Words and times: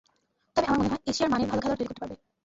তবে 0.55 0.65
আমার 0.67 0.79
মনে 0.79 0.91
হয়, 0.91 1.03
এশিয়ার 1.05 1.31
মানের 1.31 1.47
ভালো 1.49 1.61
খেলোয়াড় 1.61 1.79
তৈরি 1.79 1.89
করতে 1.89 2.01
পারবে। 2.01 2.15